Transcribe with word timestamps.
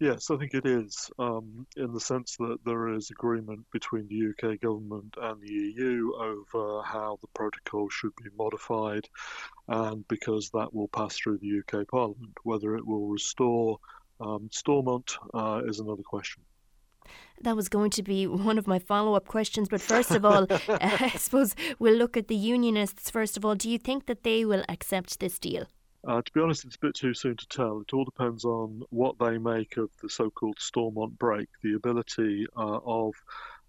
Yes, 0.00 0.30
I 0.30 0.36
think 0.36 0.54
it 0.54 0.66
is, 0.66 1.08
um, 1.20 1.66
in 1.76 1.92
the 1.92 2.00
sense 2.00 2.36
that 2.38 2.58
there 2.64 2.88
is 2.94 3.10
agreement 3.10 3.64
between 3.72 4.08
the 4.08 4.30
UK 4.30 4.60
government 4.60 5.14
and 5.20 5.40
the 5.40 5.52
EU 5.52 6.12
over 6.16 6.82
how 6.82 7.18
the 7.20 7.28
protocol 7.28 7.88
should 7.88 8.14
be 8.16 8.28
modified, 8.36 9.08
and 9.68 10.06
because 10.08 10.50
that 10.50 10.74
will 10.74 10.88
pass 10.88 11.16
through 11.16 11.38
the 11.38 11.60
UK 11.60 11.86
Parliament. 11.86 12.36
Whether 12.42 12.76
it 12.76 12.84
will 12.84 13.06
restore 13.06 13.78
um, 14.20 14.48
Stormont 14.50 15.16
uh, 15.32 15.62
is 15.66 15.78
another 15.78 16.02
question. 16.02 16.42
That 17.42 17.54
was 17.54 17.68
going 17.68 17.90
to 17.90 18.02
be 18.02 18.26
one 18.26 18.58
of 18.58 18.66
my 18.66 18.80
follow 18.80 19.14
up 19.14 19.28
questions. 19.28 19.68
But 19.68 19.80
first 19.80 20.10
of 20.10 20.24
all, 20.24 20.46
I 20.68 21.10
suppose 21.10 21.54
we'll 21.78 21.96
look 21.96 22.16
at 22.16 22.26
the 22.26 22.36
unionists. 22.36 23.10
First 23.10 23.36
of 23.36 23.44
all, 23.44 23.54
do 23.54 23.70
you 23.70 23.78
think 23.78 24.06
that 24.06 24.24
they 24.24 24.44
will 24.44 24.64
accept 24.68 25.20
this 25.20 25.38
deal? 25.38 25.66
Uh, 26.06 26.20
to 26.20 26.32
be 26.32 26.40
honest, 26.40 26.64
it's 26.64 26.76
a 26.76 26.80
bit 26.80 26.94
too 26.94 27.14
soon 27.14 27.36
to 27.36 27.48
tell. 27.48 27.80
It 27.80 27.94
all 27.94 28.04
depends 28.04 28.44
on 28.44 28.82
what 28.90 29.18
they 29.18 29.38
make 29.38 29.76
of 29.78 29.90
the 30.02 30.08
so 30.08 30.30
called 30.30 30.58
Stormont 30.58 31.18
brake, 31.18 31.48
the 31.62 31.74
ability 31.74 32.46
uh, 32.56 32.80
of 32.84 33.14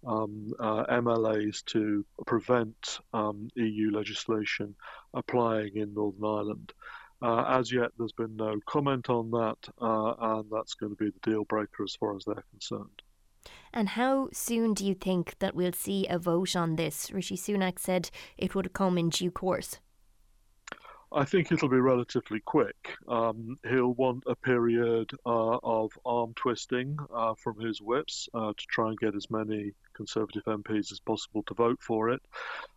um, 0.06 0.52
uh, 0.58 0.84
MLAs 0.86 1.64
to 1.66 2.04
prevent 2.26 3.00
um, 3.12 3.48
EU 3.54 3.90
legislation 3.90 4.74
applying 5.14 5.76
in 5.76 5.94
Northern 5.94 6.24
Ireland. 6.24 6.72
Uh, 7.22 7.44
as 7.58 7.72
yet, 7.72 7.90
there's 7.98 8.12
been 8.12 8.36
no 8.36 8.60
comment 8.66 9.08
on 9.08 9.30
that, 9.30 9.56
uh, 9.80 10.36
and 10.36 10.44
that's 10.50 10.74
going 10.74 10.94
to 10.94 11.02
be 11.02 11.10
the 11.10 11.30
deal 11.30 11.44
breaker 11.44 11.82
as 11.82 11.96
far 11.96 12.14
as 12.14 12.24
they're 12.26 12.44
concerned. 12.50 13.02
And 13.72 13.90
how 13.90 14.28
soon 14.32 14.74
do 14.74 14.84
you 14.84 14.94
think 14.94 15.38
that 15.38 15.54
we'll 15.54 15.72
see 15.72 16.06
a 16.08 16.18
vote 16.18 16.54
on 16.54 16.76
this? 16.76 17.10
Rishi 17.10 17.36
Sunak 17.36 17.78
said 17.78 18.10
it 18.36 18.54
would 18.54 18.72
come 18.74 18.98
in 18.98 19.08
due 19.08 19.30
course. 19.30 19.78
I 21.16 21.24
think 21.24 21.50
it'll 21.50 21.70
be 21.70 21.80
relatively 21.80 22.40
quick. 22.40 22.94
Um, 23.08 23.56
he'll 23.66 23.94
want 23.94 24.24
a 24.26 24.34
period 24.34 25.10
uh, 25.24 25.56
of 25.62 25.90
arm 26.04 26.34
twisting 26.36 26.98
uh, 27.10 27.32
from 27.42 27.58
his 27.58 27.80
whips 27.80 28.28
uh, 28.34 28.52
to 28.54 28.66
try 28.68 28.90
and 28.90 28.98
get 28.98 29.16
as 29.16 29.30
many 29.30 29.72
Conservative 29.94 30.44
MPs 30.44 30.92
as 30.92 31.00
possible 31.00 31.42
to 31.44 31.54
vote 31.54 31.78
for 31.80 32.10
it. 32.10 32.20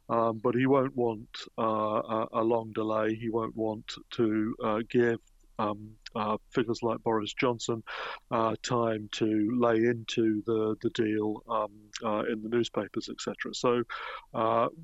Um, 0.08 0.40
but 0.42 0.56
he 0.56 0.68
won't 0.68 0.96
want 0.96 1.28
uh, 1.58 2.28
a, 2.32 2.42
long 2.42 2.72
delay. 2.74 3.14
He 3.14 3.30
won't 3.30 3.58
want 3.58 3.92
to 4.12 4.56
uh, 4.64 4.80
give 4.90 5.20
um, 5.60 5.90
uh, 6.16 6.38
figures 6.50 6.82
like 6.82 7.04
Boris 7.04 7.34
Johnson 7.34 7.84
uh, 8.32 8.56
time 8.64 9.10
to 9.14 9.60
lay 9.60 9.76
into 9.84 10.42
the 10.46 10.78
the 10.82 10.92
deal 10.92 11.44
um, 11.50 11.72
uh, 12.06 12.24
in 12.32 12.42
the 12.42 12.48
newspapers, 12.48 13.10
etc. 13.10 13.54
So, 13.54 13.84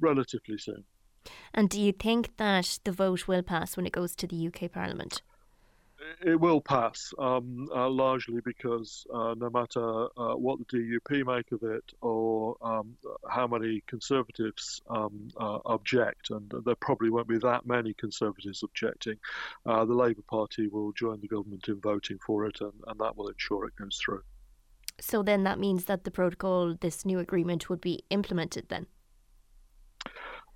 relatively 0.02 0.58
soon. 0.58 0.84
And 1.54 1.70
do 1.70 1.80
you 1.80 1.92
think 1.92 2.38
that 2.38 2.80
the 2.84 2.92
vote 2.92 3.28
will 3.28 3.44
pass 3.44 3.76
when 3.76 3.86
it 3.86 3.94
goes 3.94 4.16
to 4.16 4.28
the 4.28 4.48
UK 4.48 4.72
Parliament? 4.72 5.22
It 6.22 6.40
will 6.40 6.62
pass, 6.62 7.14
um, 7.18 7.68
uh, 7.74 7.90
largely 7.90 8.42
because 8.44 9.08
uh, 9.14 9.34
no 9.38 9.50
matter 9.50 10.06
uh, 10.18 10.36
what 10.36 10.60
the 10.60 10.66
DUP 10.66 11.26
make 11.26 11.52
of 11.52 11.64
it 11.64 11.84
or 12.02 12.58
um, 12.62 12.96
how 13.30 13.48
many 13.48 13.82
Conservatives 13.88 14.82
um, 14.90 15.30
uh, 15.38 15.60
object, 15.66 16.30
and 16.30 16.52
there 16.66 16.76
probably 16.76 17.10
won't 17.10 17.28
be 17.28 17.38
that 17.40 17.66
many 17.66 17.94
Conservatives 17.94 18.62
objecting, 18.64 19.18
uh, 19.66 19.86
the 19.86 19.94
Labour 19.94 20.22
Party 20.30 20.68
will 20.68 20.92
join 20.92 21.22
the 21.22 21.28
government 21.28 21.68
in 21.68 21.80
voting 21.80 22.20
for 22.26 22.46
it, 22.46 22.60
and, 22.62 22.74
and 22.88 23.00
that 23.00 23.16
will 23.16 23.30
ensure 23.30 23.66
it 23.66 23.76
goes 23.76 24.00
through. 24.04 24.22
So 25.00 25.24
then 25.24 25.44
that 25.44 25.60
means 25.60 25.86
that 25.86 26.04
the 26.04 26.12
protocol, 26.12 26.76
this 26.80 27.06
new 27.06 27.20
agreement, 27.20 27.70
would 27.70 27.82
be 27.82 28.04
implemented 28.10 28.70
then? 28.70 28.88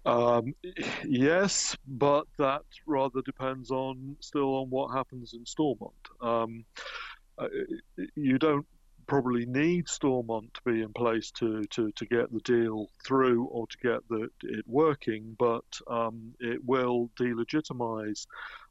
Um, 0.05 0.53
yes, 1.05 1.75
but 1.87 2.25
that 2.37 2.61
rather 2.85 3.21
depends 3.21 3.71
on 3.71 4.17
still 4.19 4.55
on 4.55 4.69
what 4.69 4.95
happens 4.95 5.33
in 5.33 5.45
Stormont. 5.45 5.93
Um, 6.21 6.65
uh, 7.37 7.47
you 8.15 8.37
don't 8.37 8.65
probably 9.09 9.45
need 9.45 9.89
Stormont 9.89 10.53
to 10.53 10.61
be 10.71 10.81
in 10.81 10.93
place 10.93 11.31
to, 11.31 11.63
to, 11.71 11.91
to 11.93 12.05
get 12.05 12.31
the 12.31 12.39
deal 12.41 12.87
through 13.03 13.45
or 13.45 13.65
to 13.67 13.77
get 13.81 14.07
the, 14.07 14.29
it 14.43 14.63
working, 14.67 15.35
but 15.37 15.65
um, 15.87 16.33
it 16.39 16.63
will 16.63 17.09
delegitimize 17.19 18.27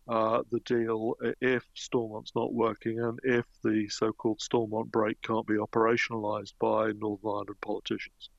uh, 0.09 0.43
the 0.50 0.61
deal 0.61 1.15
if 1.41 1.65
Stormont's 1.75 2.33
not 2.34 2.55
working 2.55 3.00
and 3.00 3.19
if 3.25 3.44
the 3.62 3.88
so 3.88 4.12
called 4.12 4.41
Stormont 4.41 4.91
brake 4.91 5.21
can't 5.22 5.47
be 5.47 5.56
operationalized 5.56 6.55
by 6.61 6.93
Northern 6.93 7.31
Ireland 7.31 7.61
politicians. 7.61 8.31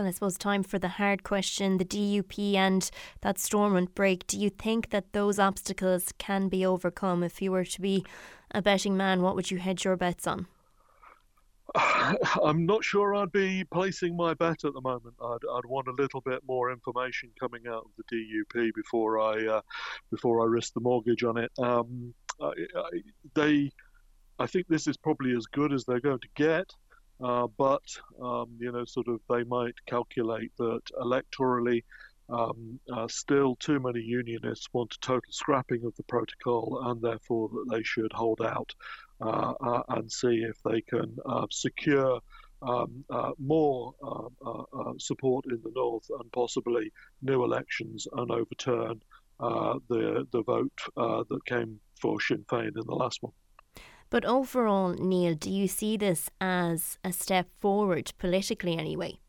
Well, 0.00 0.08
I 0.08 0.12
suppose 0.12 0.38
time 0.38 0.62
for 0.62 0.78
the 0.78 0.88
hard 0.88 1.24
question 1.24 1.76
the 1.76 1.84
DUP 1.84 2.54
and 2.54 2.90
that 3.20 3.38
Stormont 3.38 3.94
brake. 3.94 4.26
Do 4.26 4.38
you 4.38 4.48
think 4.48 4.88
that 4.88 5.12
those 5.12 5.38
obstacles 5.38 6.14
can 6.16 6.48
be 6.48 6.64
overcome? 6.64 7.22
If 7.22 7.42
you 7.42 7.52
were 7.52 7.66
to 7.66 7.80
be 7.82 8.06
a 8.50 8.62
betting 8.62 8.96
man, 8.96 9.20
what 9.20 9.36
would 9.36 9.50
you 9.50 9.58
hedge 9.58 9.84
your 9.84 9.96
bets 9.98 10.26
on? 10.26 10.46
I'm 12.42 12.64
not 12.64 12.82
sure 12.82 13.14
I'd 13.14 13.30
be 13.30 13.64
placing 13.64 14.16
my 14.16 14.32
bet 14.32 14.64
at 14.64 14.72
the 14.72 14.80
moment. 14.80 15.16
I'd, 15.22 15.44
I'd 15.52 15.66
want 15.66 15.88
a 15.88 15.92
little 15.92 16.22
bit 16.22 16.40
more 16.48 16.72
information 16.72 17.28
coming 17.38 17.66
out 17.68 17.84
of 17.84 17.90
the 17.98 18.04
DUP 18.56 18.72
before 18.74 19.20
I 19.20 19.46
uh, 19.48 19.60
before 20.10 20.40
I 20.40 20.46
risk 20.46 20.72
the 20.72 20.80
mortgage 20.80 21.24
on 21.24 21.36
it. 21.36 21.50
Um, 21.58 22.14
I, 22.40 22.52
I, 22.74 22.90
they, 23.34 23.70
I 24.38 24.46
think 24.46 24.66
this 24.66 24.86
is 24.86 24.96
probably 24.96 25.36
as 25.36 25.44
good 25.44 25.74
as 25.74 25.84
they're 25.84 26.00
going 26.00 26.20
to 26.20 26.28
get. 26.36 26.72
Uh, 27.22 27.46
but 27.58 27.82
um, 28.22 28.48
you 28.58 28.72
know, 28.72 28.84
sort 28.84 29.08
of, 29.08 29.20
they 29.28 29.44
might 29.44 29.74
calculate 29.86 30.52
that 30.58 30.82
electorally, 31.00 31.84
um, 32.30 32.78
uh, 32.92 33.08
still 33.08 33.56
too 33.56 33.80
many 33.80 34.00
unionists 34.00 34.68
want 34.72 34.94
a 34.94 35.00
total 35.00 35.32
scrapping 35.32 35.84
of 35.84 35.94
the 35.96 36.02
protocol, 36.04 36.80
and 36.86 37.02
therefore 37.02 37.48
that 37.48 37.66
they 37.70 37.82
should 37.82 38.12
hold 38.12 38.40
out 38.40 38.72
uh, 39.20 39.52
uh 39.60 39.82
and 39.88 40.10
see 40.10 40.44
if 40.48 40.56
they 40.64 40.80
can 40.80 41.16
uh, 41.26 41.46
secure. 41.50 42.20
Um, 42.62 43.06
uh, 43.08 43.30
more 43.38 43.94
um, 44.04 45.00
support 45.00 45.46
in 45.46 45.62
the 45.64 45.72
north 45.74 46.04
and 46.10 46.30
possibly 46.30 46.92
new 47.22 47.42
elections 47.42 48.06
and 48.12 48.30
overturn 48.30 49.00
the 49.38 50.26
the 50.30 50.42
vote 50.42 50.78
that 50.94 51.40
came 51.46 51.80
for 51.98 52.20
Sinn 52.20 52.44
Féin 52.50 52.76
in 52.76 52.86
the 52.86 52.94
last 52.94 53.22
one. 53.22 53.32
But 54.10 54.24
overall, 54.24 54.92
Neil, 54.94 55.34
do 55.34 55.50
you 55.50 55.68
see 55.68 55.96
this 55.96 56.28
as 56.40 56.98
a 57.04 57.12
step 57.12 57.48
forward 57.60 58.12
politically 58.18 58.76
anyway? 58.76 59.20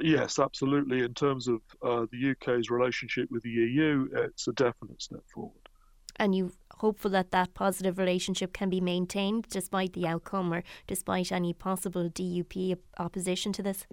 Yes, 0.00 0.38
absolutely. 0.38 1.02
In 1.02 1.12
terms 1.12 1.46
of 1.46 1.60
uh, 1.82 2.06
the 2.10 2.30
UK's 2.30 2.70
relationship 2.70 3.30
with 3.30 3.42
the 3.42 3.50
EU, 3.50 4.08
it's 4.12 4.48
a 4.48 4.52
definite 4.52 5.02
step 5.02 5.22
forward. 5.32 5.68
And 6.16 6.34
you 6.34 6.52
hopeful 6.78 7.10
that 7.10 7.30
that 7.30 7.54
positive 7.54 7.98
relationship 7.98 8.52
can 8.52 8.70
be 8.70 8.80
maintained 8.80 9.46
despite 9.50 9.92
the 9.92 10.06
outcome 10.06 10.52
or 10.52 10.64
despite 10.86 11.30
any 11.30 11.52
possible 11.52 12.08
DUP 12.08 12.76
opposition 12.98 13.52
to 13.52 13.62
this? 13.62 13.86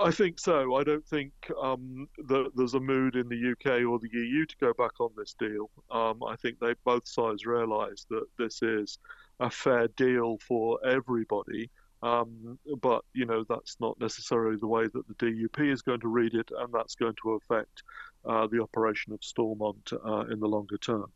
I 0.00 0.12
think 0.12 0.38
so. 0.38 0.76
I 0.76 0.84
don't 0.84 1.06
think 1.06 1.32
um, 1.60 2.08
that 2.28 2.52
there's 2.54 2.74
a 2.74 2.80
mood 2.80 3.16
in 3.16 3.28
the 3.28 3.52
UK 3.52 3.84
or 3.84 3.98
the 3.98 4.10
EU 4.12 4.46
to 4.46 4.56
go 4.60 4.72
back 4.72 5.00
on 5.00 5.10
this 5.16 5.34
deal. 5.38 5.70
Um, 5.90 6.22
I 6.22 6.36
think 6.36 6.60
they 6.60 6.74
both 6.84 7.06
sides 7.06 7.44
realise 7.44 8.06
that 8.10 8.26
this 8.38 8.62
is 8.62 8.98
a 9.40 9.50
fair 9.50 9.88
deal 9.88 10.38
for 10.46 10.78
everybody. 10.86 11.70
Um, 12.00 12.60
but 12.80 13.04
you 13.12 13.26
know 13.26 13.44
that's 13.48 13.76
not 13.80 13.98
necessarily 14.00 14.56
the 14.56 14.68
way 14.68 14.84
that 14.86 15.08
the 15.08 15.14
DUP 15.14 15.72
is 15.72 15.82
going 15.82 16.00
to 16.00 16.08
read 16.08 16.34
it, 16.34 16.48
and 16.56 16.72
that's 16.72 16.94
going 16.94 17.16
to 17.22 17.32
affect 17.32 17.82
uh, 18.24 18.46
the 18.46 18.62
operation 18.62 19.12
of 19.12 19.18
Stormont 19.24 19.90
uh, 20.06 20.26
in 20.30 20.38
the 20.38 20.46
longer 20.46 20.78
term. 20.78 21.06